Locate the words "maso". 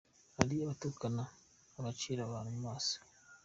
2.67-2.95